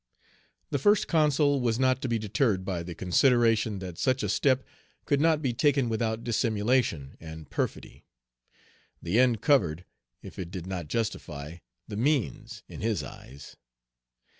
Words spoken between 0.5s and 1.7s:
The First Consul